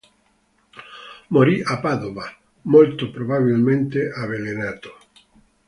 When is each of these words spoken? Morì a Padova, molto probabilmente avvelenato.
Morì 1.27 1.61
a 1.63 1.79
Padova, 1.79 2.25
molto 2.63 3.11
probabilmente 3.11 4.09
avvelenato. 4.11 4.97